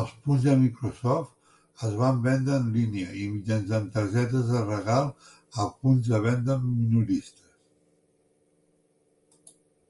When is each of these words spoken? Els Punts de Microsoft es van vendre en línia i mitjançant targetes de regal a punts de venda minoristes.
Els 0.00 0.12
Punts 0.26 0.44
de 0.44 0.52
Microsoft 0.60 1.82
es 1.88 1.96
van 2.02 2.22
vendre 2.26 2.54
en 2.60 2.70
línia 2.76 3.10
i 3.22 3.24
mitjançant 3.34 3.90
targetes 3.98 4.46
de 4.52 4.62
regal 4.70 5.10
a 5.64 5.66
punts 5.82 6.08
de 6.14 6.20
venda 6.28 6.56
minoristes. 6.70 9.54